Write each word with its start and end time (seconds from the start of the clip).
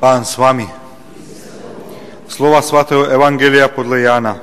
Pán 0.00 0.24
s 0.24 0.40
vami. 0.40 0.64
Slova 2.24 2.64
svatého 2.64 3.04
Evangelia 3.04 3.68
podľa 3.68 3.98
Jána. 4.00 4.34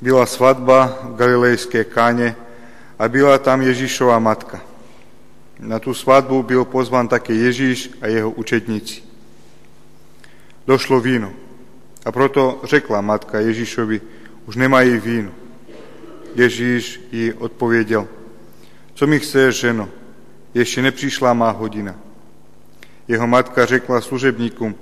Byla 0.00 0.24
svadba 0.24 1.04
v 1.12 1.20
galilejské 1.20 1.84
káne 1.84 2.32
a 2.96 3.04
byla 3.12 3.36
tam 3.36 3.60
Ježíšova 3.60 4.16
matka. 4.24 4.64
Na 5.60 5.76
tú 5.76 5.92
svadbu 5.92 6.48
byl 6.48 6.64
pozvan 6.64 7.04
také 7.12 7.36
Ježíš 7.36 7.92
a 8.00 8.08
jeho 8.08 8.32
učedníci. 8.32 9.04
Došlo 10.64 10.96
víno 10.96 11.28
a 12.04 12.12
proto 12.12 12.64
řekla 12.64 13.04
matka 13.04 13.44
Ježíšovi, 13.44 14.00
už 14.48 14.56
nemají 14.56 14.96
víno. 14.96 15.30
Ježíš 16.34 17.04
jí 17.12 17.32
odpověděl, 17.36 18.08
co 18.94 19.06
mi 19.06 19.20
chceš, 19.20 19.60
ženo, 19.60 19.92
ještě 20.54 20.82
nepřišla 20.82 21.32
má 21.32 21.50
hodina. 21.50 21.94
Jeho 23.08 23.26
matka 23.26 23.66
řekla 23.66 24.00
služebníkům, 24.00 24.74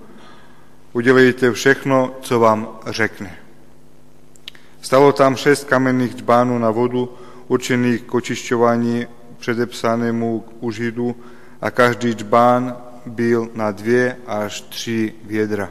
udělejte 0.92 1.52
všechno, 1.52 2.14
co 2.20 2.40
vám 2.40 2.68
řekne. 2.86 3.36
Stalo 4.80 5.12
tam 5.12 5.36
šest 5.36 5.64
kamenných 5.64 6.16
džbánů 6.16 6.58
na 6.58 6.70
vodu, 6.70 7.14
určených 7.48 8.02
k 8.02 8.14
očišťování 8.14 9.06
předepsanému 9.38 10.44
užidu 10.60 11.16
a 11.60 11.70
každý 11.70 12.12
džbán 12.12 12.76
byl 13.06 13.48
na 13.54 13.70
dvě 13.70 14.16
až 14.26 14.60
tři 14.60 15.14
vědra. 15.24 15.70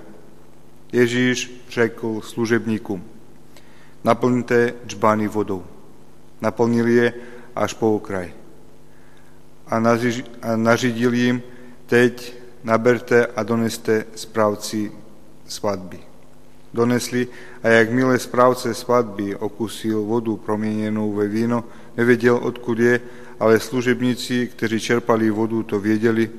Ježíš 0.92 1.66
řekl 1.70 2.22
služebníkům, 2.22 3.04
naplňte 4.04 4.74
džbány 4.88 5.28
vodou. 5.28 5.66
Naplnili 6.42 6.94
je 6.94 7.14
až 7.56 7.74
po 7.74 7.96
okraj 7.96 8.34
a 9.70 9.80
nařídil 10.56 11.14
jim, 11.14 11.42
teď 11.86 12.34
naberte 12.64 13.26
a 13.26 13.44
doneste 13.44 14.06
správci 14.16 14.92
svatby. 15.48 16.00
Donesli 16.74 17.28
a 17.64 17.68
jak 17.68 17.92
milé 17.92 18.20
správce 18.20 18.74
svatby 18.74 19.36
okusil 19.36 20.02
vodu 20.02 20.38
proměněnou 20.38 21.14
ve 21.14 21.28
víno, 21.28 21.64
nevěděl, 21.98 22.36
odkud 22.36 22.80
je, 22.80 23.02
ale 23.40 23.60
služebníci, 23.60 24.48
kteří 24.48 24.80
čerpali 24.80 25.30
vodu, 25.30 25.64
to 25.64 25.80
věděli, 25.80 26.30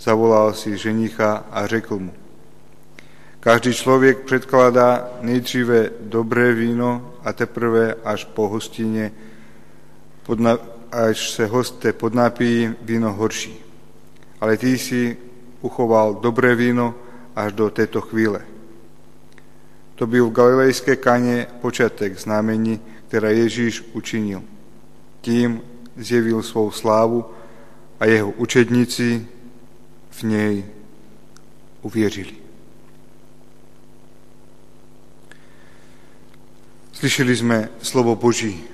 zavolal 0.00 0.52
si 0.52 0.76
ženicha 0.76 1.44
a 1.50 1.66
řekl 1.66 1.98
mu, 1.98 2.12
každý 3.40 3.74
člověk 3.74 4.18
předkládá 4.18 5.10
nejdříve 5.20 5.90
dobré 6.00 6.52
víno 6.52 7.14
a 7.24 7.32
teprve 7.32 7.94
až 8.04 8.24
po 8.24 8.48
hostině 8.48 9.12
až 10.92 11.30
se 11.30 11.46
hosté 11.46 11.92
podnápijí, 11.92 12.74
víno 12.82 13.12
horší. 13.12 13.60
Ale 14.40 14.56
ty 14.56 14.78
si 14.78 15.16
uchoval 15.60 16.14
dobré 16.14 16.54
víno 16.54 16.94
až 17.36 17.52
do 17.52 17.70
této 17.70 18.00
chvíle. 18.00 18.40
To 19.94 20.06
byl 20.06 20.26
v 20.28 20.32
galilejské 20.32 20.96
kaně 20.96 21.46
počatek 21.60 22.18
znamení, 22.18 22.80
které 23.08 23.34
Ježíš 23.34 23.84
učinil. 23.92 24.42
Tím 25.20 25.60
zjevil 25.96 26.42
svou 26.42 26.70
slávu 26.70 27.24
a 28.00 28.04
jeho 28.06 28.30
učedníci 28.30 29.26
v 30.10 30.22
něj 30.22 30.64
uvěřili. 31.82 32.32
Slyšeli 36.92 37.36
jsme 37.36 37.68
slovo 37.82 38.16
Boží. 38.16 38.71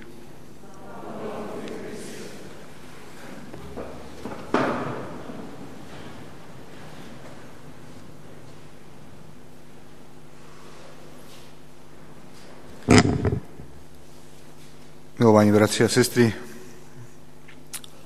Milovaní 15.28 15.52
bratři 15.52 15.84
a 15.84 15.88
sestry, 15.88 16.34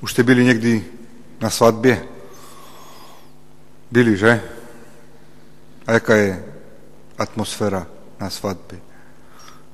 už 0.01 0.13
jste 0.13 0.23
byli 0.23 0.45
někdy 0.45 0.85
na 1.41 1.51
svatbě? 1.51 2.07
Byli, 3.91 4.17
že? 4.17 4.43
A 5.87 5.93
jaká 5.93 6.17
je 6.17 6.45
atmosféra 7.19 7.87
na 8.21 8.31
svatbě? 8.31 8.79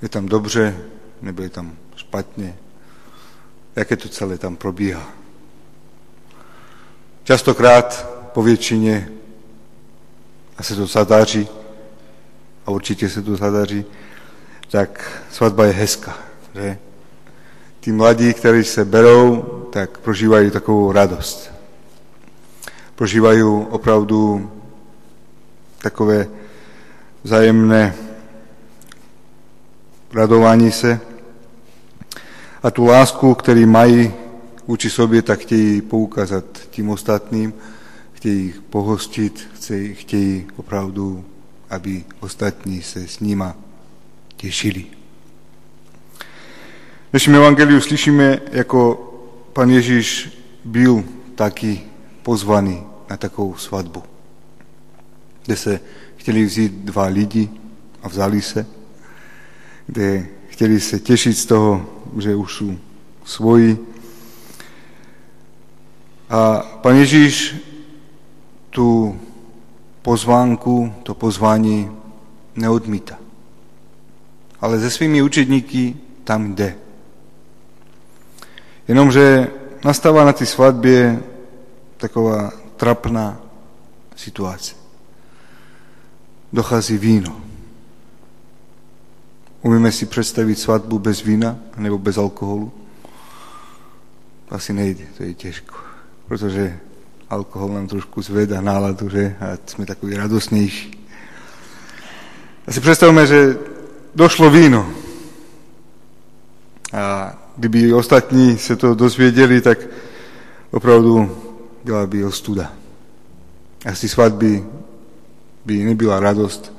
Je 0.03 0.09
tam 0.09 0.27
dobře, 0.27 0.77
nebo 1.23 1.43
je 1.43 1.49
tam 1.49 1.77
špatně? 1.97 2.57
Jaké 3.77 3.97
to 3.97 4.09
celé 4.09 4.39
tam 4.39 4.57
probíhá? 4.57 5.09
Častokrát 7.25 8.09
po 8.33 8.43
většině 8.43 9.09
a 10.57 10.63
se 10.63 10.77
to 10.77 10.87
zadaří, 10.87 11.49
a 12.67 12.71
určitě 12.71 13.09
se 13.09 13.23
to 13.23 13.37
zadaří, 13.37 13.85
tak 14.71 15.23
svatba 15.31 15.67
je 15.67 15.73
hezká, 15.73 16.19
že? 16.55 16.79
Tí 17.81 17.93
mladí, 17.93 18.35
ktorí 18.35 18.65
sa 18.65 18.85
berou, 18.85 19.43
tak 19.71 19.99
prožívajú 20.03 20.51
takovou 20.51 20.93
radosť. 20.93 21.39
Prožívajú 22.99 23.71
opravdu 23.71 24.51
takové 25.79 26.27
vzájemné 27.23 27.95
radování 30.13 30.73
se 30.73 31.01
a 32.63 32.71
tu 32.71 32.85
lásku, 32.85 33.35
který 33.35 33.67
mají 33.67 34.13
vůči 34.67 34.91
sobě, 34.91 35.23
tak 35.23 35.41
chtějí 35.41 35.81
poukázat 35.83 36.45
tím 36.71 36.91
ostatným, 36.91 37.55
chtějí 38.13 38.47
ich 38.49 38.61
pohostit, 38.61 39.49
chtějí 39.93 40.47
opravdu, 40.57 41.25
aby 41.71 42.05
ostatní 42.21 42.83
se 42.83 43.09
s 43.09 43.21
nima 43.21 43.55
těšili. 44.37 44.98
V 47.09 47.11
dnešním 47.11 47.41
evangeliu 47.41 47.81
slyšíme, 47.81 48.53
ako 48.61 49.01
pán 49.57 49.71
Ježíš 49.73 50.29
byl 50.65 51.05
taký 51.35 51.81
pozvaný 52.23 52.85
na 53.11 53.17
takovou 53.17 53.57
svatbu, 53.57 54.03
kde 55.45 55.57
se 55.57 55.81
chtěli 56.17 56.45
vzít 56.45 56.73
dva 56.73 57.05
lidi 57.05 57.49
a 58.03 58.09
vzali 58.09 58.43
se, 58.43 58.67
kde 59.87 60.27
chtěli 60.49 60.81
se 60.81 61.01
těšit 61.01 61.39
z 61.39 61.47
toho, 61.47 61.87
že 62.19 62.37
už 62.37 62.53
sú 62.53 62.77
svoji. 63.25 63.81
A 66.29 66.61
pán 66.85 66.97
Ježíš 66.97 67.57
tu 68.69 69.17
pozvánku, 70.05 70.93
to 71.09 71.15
pozvání 71.17 71.89
neodmíta. 72.57 73.17
Ale 74.61 74.81
se 74.81 74.91
svými 74.91 75.23
učedníky 75.23 75.97
tam 76.25 76.53
jde. 76.55 76.88
Jenomže 78.89 79.49
nastáva 79.85 80.25
na 80.25 80.33
tej 80.33 80.47
svadbě 80.47 81.23
taková 81.97 82.53
trapná 82.77 83.41
situácia. 84.17 84.79
Dochází 86.53 86.99
víno. 86.99 87.41
Umíme 89.63 89.93
si 89.93 90.07
představit 90.07 90.59
svatbu 90.59 90.99
bez 90.99 91.23
vína 91.23 91.57
nebo 91.77 91.99
bez 91.99 92.19
alkoholu? 92.19 92.73
Asi 94.51 94.73
nejde, 94.73 95.05
to 95.17 95.23
je 95.23 95.35
těžko. 95.35 95.75
Protože 96.29 96.79
alkohol 97.31 97.69
nám 97.69 97.87
trošku 97.87 98.23
zvedá 98.23 98.61
náladu, 98.61 99.09
že? 99.09 99.37
A 99.41 99.59
jsme 99.67 99.87
takový 99.87 100.17
radostnější. 100.17 101.07
A 102.67 102.73
si 102.73 102.81
představme, 102.81 103.27
že 103.27 103.59
došlo 104.15 104.51
víno. 104.51 104.93
Kdyby 107.59 107.93
ostatní 107.93 108.59
se 108.59 108.77
to 108.77 108.95
dozvěděli, 108.95 109.61
tak 109.61 109.79
opravdu 110.71 111.39
byla 111.85 112.07
by 112.07 112.25
ostuda. 112.25 112.73
A 113.87 113.95
z 113.95 114.09
svatby 114.09 114.65
by 115.65 115.85
nebyla 115.85 116.21
radost, 116.21 116.73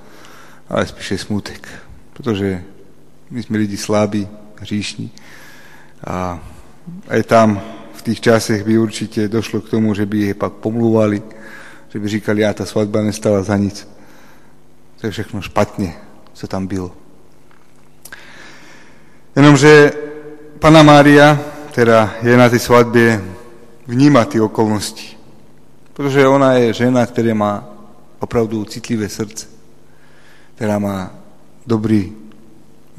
ale 0.70 0.86
spíše 0.86 1.18
smutek. 1.18 1.68
Protože 2.14 2.64
my 3.32 3.44
jsme 3.44 3.58
lidi 3.58 3.78
slabí, 3.78 4.28
hříšní 4.56 5.12
a 6.08 6.40
aj 7.08 7.24
tam 7.24 7.62
v 7.94 8.02
tých 8.02 8.22
časech 8.22 8.64
by 8.64 8.78
určitě 8.78 9.28
došlo 9.28 9.62
k 9.62 9.70
tomu, 9.70 9.94
že 9.94 10.06
by 10.06 10.20
je 10.20 10.34
pak 10.34 10.54
pomluvali, 10.54 11.24
že 11.90 12.00
by 12.00 12.08
říkali, 12.08 12.46
a 12.46 12.54
ta 12.54 12.66
svatba 12.66 13.02
nestala 13.02 13.44
za 13.44 13.58
nic. 13.58 13.88
To 15.02 15.08
je 15.08 15.12
všechno 15.12 15.42
špatně, 15.42 15.94
co 16.34 16.48
tam 16.48 16.68
bylo. 16.68 16.92
Jenomže 19.36 19.92
Pana 20.60 20.84
Mária 20.84 21.40
teda 21.72 22.20
je 22.20 22.36
na 22.36 22.52
tej 22.52 22.60
svadbe 22.60 23.16
vníma 23.88 24.28
tie 24.28 24.44
okolnosti. 24.44 25.16
Protože 25.96 26.28
ona 26.28 26.60
je 26.60 26.84
žena, 26.84 27.08
ktorá 27.08 27.32
má 27.32 27.64
opravdu 28.20 28.68
citlivé 28.68 29.08
srdce, 29.08 29.48
ktorá 30.60 30.76
má 30.84 31.16
dobrý, 31.64 32.12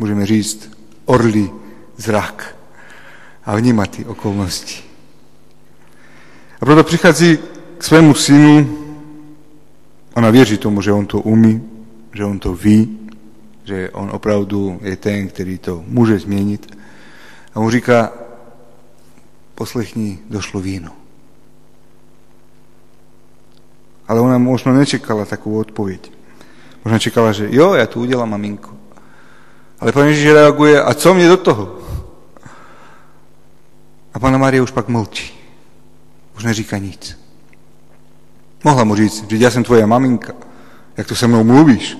môžeme 0.00 0.24
říct, 0.24 0.72
orlý 1.04 1.52
zrak 2.00 2.56
a 3.44 3.52
vníma 3.52 3.84
tie 3.92 4.08
okolnosti. 4.08 4.80
A 6.56 6.64
proto 6.64 6.80
prichádza 6.88 7.36
k 7.76 7.82
svému 7.84 8.16
synu, 8.16 8.56
ona 10.16 10.32
věří 10.32 10.56
tomu, 10.56 10.80
že 10.80 10.96
on 10.96 11.04
to 11.04 11.20
umí, 11.20 11.60
že 12.16 12.24
on 12.24 12.40
to 12.40 12.56
ví, 12.56 12.88
že 13.68 13.92
on 13.92 14.08
opravdu 14.08 14.80
je 14.80 14.96
ten, 14.96 15.28
který 15.28 15.60
to 15.60 15.84
může 15.84 16.24
změnit. 16.24 16.79
A 17.54 17.60
mu 17.60 17.70
říká, 17.70 18.12
poslechni, 19.54 20.18
došlo 20.30 20.60
víno. 20.60 20.90
Ale 24.08 24.20
ona 24.20 24.38
možno 24.38 24.74
nečekala 24.74 25.22
takú 25.22 25.54
odpoveď. 25.58 26.10
Možno 26.82 26.98
čekala, 26.98 27.30
že 27.30 27.46
jo, 27.50 27.78
ja 27.78 27.86
tu 27.86 28.02
udelám 28.02 28.30
maminku. 28.30 28.74
Ale 29.78 29.94
pán 29.94 30.10
Ježiš 30.10 30.34
reaguje, 30.34 30.76
a 30.82 30.90
co 30.94 31.14
mne 31.14 31.28
do 31.30 31.38
toho? 31.38 31.64
A 34.10 34.16
pána 34.18 34.38
Maria 34.38 34.62
už 34.62 34.74
pak 34.74 34.90
mlčí. 34.90 35.30
Už 36.36 36.44
neříká 36.44 36.78
nic. 36.78 37.14
Mohla 38.64 38.84
mu 38.84 38.96
říct, 38.96 39.30
že 39.30 39.40
ja 39.40 39.50
som 39.50 39.64
tvoja 39.64 39.86
maminka. 39.86 40.34
Jak 40.96 41.06
to 41.06 41.14
se 41.14 41.26
mnou 41.26 41.44
mluvíš? 41.44 41.96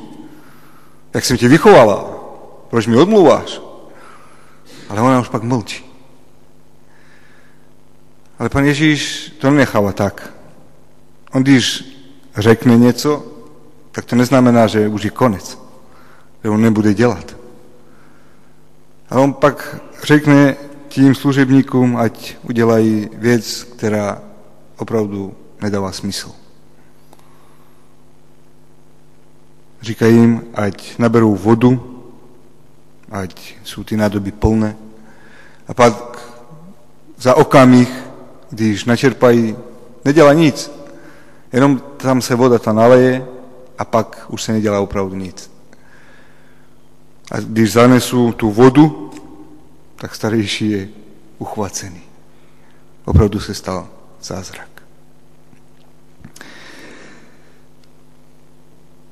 Jak 1.14 1.24
jsem 1.24 1.36
tě 1.36 1.48
vychovala? 1.48 2.04
Proč 2.70 2.86
mi 2.86 2.96
odmluváš? 2.96 3.69
Ale 5.20 5.28
ona 5.28 5.28
už 5.28 5.28
pak 5.28 5.42
mlčí. 5.42 5.84
Ale 8.38 8.48
pán 8.48 8.64
Ježíš 8.64 9.32
to 9.40 9.50
nenecháva 9.50 9.92
tak. 9.92 10.32
On 11.32 11.42
když 11.42 11.84
řekne 12.36 12.76
něco, 12.76 13.26
tak 13.92 14.04
to 14.04 14.16
neznamená, 14.16 14.66
že 14.66 14.88
už 14.88 15.02
je 15.02 15.10
konec. 15.10 15.58
Že 16.44 16.50
on 16.50 16.62
nebude 16.62 16.94
dělat. 16.94 17.36
A 19.10 19.20
on 19.20 19.32
pak 19.32 19.76
řekne 20.02 20.56
tím 20.88 21.14
služebníkům, 21.14 21.96
ať 21.96 22.36
udělají 22.48 23.10
věc, 23.12 23.64
která 23.76 24.22
opravdu 24.76 25.36
nedává 25.62 25.92
smysl. 25.92 26.32
Říká 29.82 30.06
jim, 30.06 30.44
ať 30.54 30.98
naberou 30.98 31.36
vodu, 31.36 32.00
ať 33.10 33.54
jsou 33.64 33.84
ty 33.84 33.96
nádoby 33.96 34.32
plné. 34.32 34.76
A 35.70 35.74
pak 35.74 36.18
za 37.14 37.34
okamih, 37.34 37.86
když 38.50 38.84
načerpají, 38.84 39.56
nedělá 40.04 40.32
nic. 40.32 40.70
Jenom 41.52 41.82
tam 41.96 42.22
se 42.22 42.34
voda 42.34 42.58
ta 42.58 42.72
naleje 42.72 43.26
a 43.78 43.84
pak 43.84 44.26
už 44.28 44.42
se 44.42 44.52
nedělá 44.52 44.80
opravdu 44.80 45.14
nic. 45.14 45.50
A 47.30 47.38
když 47.40 47.78
zanesú 47.78 48.34
tú 48.34 48.50
vodu, 48.50 49.10
tak 49.96 50.14
starejší 50.14 50.70
je 50.70 50.88
uchvacený. 51.38 52.02
Opravdu 53.04 53.40
se 53.40 53.54
stal 53.54 53.86
zázrak. 54.22 54.68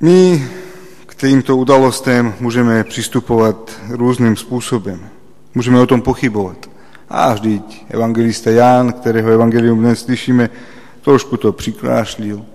My 0.01 0.43
k 1.07 1.13
týmto 1.15 1.55
udalostem 1.59 2.35
môžeme 2.43 2.83
pristupovať 2.87 3.91
rôznym 3.95 4.35
spôsobom. 4.35 5.18
Môžeme 5.59 5.83
o 5.83 5.91
tom 5.91 6.07
pochybovať. 6.07 6.71
A 7.11 7.35
vždyť 7.35 7.91
evangelista 7.91 8.55
Ján, 8.55 8.95
ktorého 8.95 9.27
evangelium 9.35 9.83
dnes 9.83 10.07
slyšíme, 10.07 10.47
trošku 11.03 11.35
to 11.35 11.51
prikrášlil. 11.51 12.47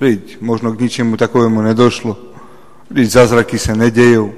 Vždyť 0.00 0.40
možno 0.40 0.72
k 0.72 0.80
ničemu 0.80 1.20
takovému 1.20 1.60
nedošlo. 1.60 2.16
Vždyť 2.88 3.08
zázraky 3.12 3.60
sa 3.60 3.76
nedejú. 3.76 4.32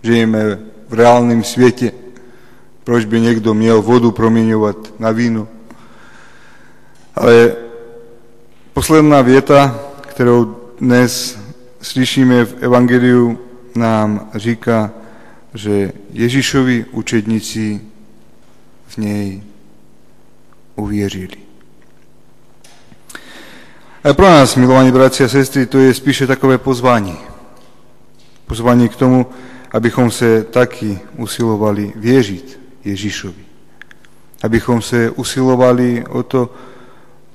Žijeme 0.00 0.40
v 0.88 0.92
reálnom 0.96 1.44
svete. 1.44 1.92
Proč 2.88 3.04
by 3.04 3.28
niekto 3.28 3.52
miel 3.52 3.84
vodu 3.84 4.08
promiňovať 4.08 4.96
na 4.96 5.12
víno? 5.12 5.52
Ale 7.12 7.60
posledná 8.72 9.20
vieta, 9.20 9.76
ktorou 10.16 10.72
dnes 10.80 11.36
slyšíme 11.84 12.48
v 12.48 12.52
Evangeliu, 12.64 13.36
nám 13.76 14.32
říká, 14.32 14.96
že 15.54 15.92
Ježišovi 16.12 16.84
učedníci 16.90 17.80
v 18.86 18.98
nej 18.98 19.42
uvěřili. 20.76 21.36
A 24.04 24.14
pro 24.14 24.26
nás, 24.26 24.56
milovaní 24.56 24.92
bratia 24.92 25.26
a 25.26 25.28
sestry, 25.28 25.66
to 25.66 25.78
je 25.78 25.94
spíše 25.94 26.26
takové 26.26 26.58
pozvání. 26.58 27.16
Pozvání 28.46 28.88
k 28.88 28.96
tomu, 28.96 29.26
abychom 29.72 30.10
se 30.10 30.44
taky 30.44 30.98
usilovali 31.16 31.92
věřit 31.96 32.60
Ježíšovi. 32.84 33.44
Abychom 34.42 34.82
se 34.82 35.10
usilovali 35.10 36.04
o 36.08 36.22
to, 36.22 36.54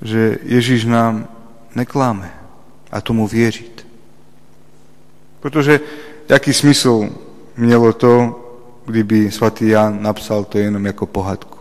že 0.01 0.37
Ježíš 0.43 0.85
nám 0.85 1.27
nekláme 1.75 2.33
a 2.91 3.01
tomu 3.01 3.27
věřit. 3.27 3.87
Protože 5.39 5.79
jaký 6.29 6.53
smysl 6.53 7.09
mělo 7.57 7.93
to, 7.93 8.41
kdyby 8.85 9.31
svatý 9.31 9.69
Jan 9.69 10.03
napsal 10.03 10.43
to 10.43 10.57
jenom 10.57 10.85
jako 10.85 11.05
pohádku? 11.05 11.59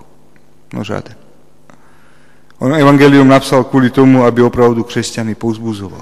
No 0.73 0.85
žádný. 0.85 1.15
On 2.59 2.75
evangelium 2.75 3.29
napsal 3.29 3.67
kvôli 3.67 3.91
tomu, 3.91 4.25
aby 4.25 4.43
opravdu 4.43 4.85
křesťany 4.85 5.35
pouzbuzoval. 5.35 6.01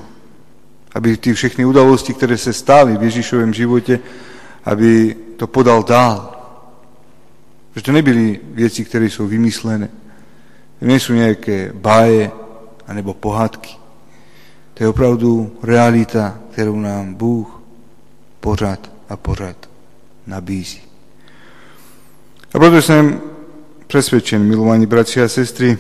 Aby 0.95 1.17
ty 1.17 1.33
všechny 1.33 1.65
udalosti, 1.65 2.15
ktoré 2.15 2.37
sa 2.37 2.53
stáli 2.53 2.97
v 3.01 3.09
Ježišovém 3.09 3.51
živote, 3.57 3.99
aby 4.69 5.17
to 5.41 5.49
podal 5.49 5.83
dál. 5.83 6.29
Že 7.73 7.83
to 7.83 7.91
nebyli 7.93 8.41
veci, 8.53 8.85
ktoré 8.85 9.09
sú 9.09 9.25
vymyslené. 9.25 9.89
To 10.79 10.85
nie 10.85 11.01
sú 11.01 11.17
nejaké 11.17 11.73
báje 11.73 12.29
anebo 12.85 13.17
pohádky. 13.17 13.81
To 14.77 14.79
je 14.85 14.93
opravdu 14.93 15.57
realita, 15.65 16.37
ktorú 16.53 16.77
nám 16.77 17.17
Bůh 17.17 17.49
pořád 18.41 18.93
a 19.09 19.17
pořád 19.17 19.72
nabízí. 20.27 20.81
A 22.53 22.59
proto 22.61 22.85
som 22.85 23.17
presvedčen, 23.89 24.45
milovaní 24.45 24.87
bratia 24.87 25.25
a 25.25 25.29
sestry, 25.29 25.79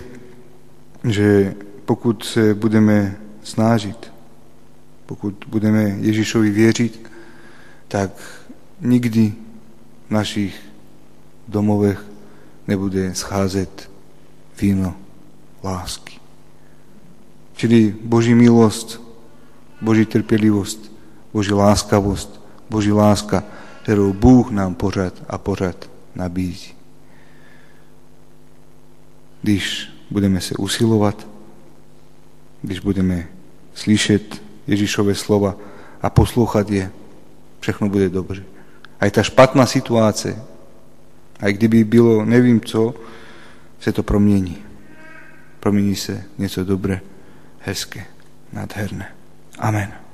že 1.04 1.54
pokud 1.84 2.24
se 2.24 2.54
budeme 2.54 3.16
snažit, 3.42 4.12
pokud 5.06 5.44
budeme 5.48 5.82
Ježíšovi 6.00 6.50
věřit, 6.50 7.10
tak 7.88 8.10
nikdy 8.80 9.34
v 10.08 10.10
našich 10.10 10.54
domovech 11.48 12.04
nebude 12.68 13.14
scházet 13.14 13.90
víno 14.60 14.96
lásky. 15.64 16.16
Čili 17.52 17.94
Boží 18.04 18.34
milost, 18.34 19.00
Boží 19.80 20.06
trpělivost, 20.06 20.92
Boží 21.32 21.52
láskavost, 21.52 22.40
Boží 22.70 22.92
láska, 22.92 23.44
kterou 23.82 24.12
Bůh 24.12 24.50
nám 24.50 24.74
pořád 24.74 25.14
a 25.28 25.38
pořád 25.38 25.90
nabízí. 26.14 26.74
Když 29.42 29.90
budeme 30.10 30.40
se 30.40 30.54
usilovat, 30.54 31.26
když 32.62 32.78
budeme 32.80 33.28
slyšet 33.74 34.42
Ježíšové 34.66 35.14
slova 35.14 35.56
a 36.02 36.10
poslouchat 36.10 36.70
je, 36.70 36.90
všechno 37.60 37.88
bude 37.88 38.08
dobře. 38.08 38.44
Aj 39.00 39.10
ta 39.10 39.22
špatná 39.22 39.66
situace, 39.66 40.42
aj 41.40 41.52
kdyby 41.52 41.84
bylo 41.84 42.24
nevím 42.24 42.60
co, 42.60 42.94
se 43.80 43.92
to 43.92 44.02
promění. 44.02 44.58
Promění 45.60 45.96
se 45.96 46.24
něco 46.38 46.64
dobré, 46.64 47.00
hezké, 47.58 48.04
nádherné. 48.52 49.14
Amen. 49.58 50.01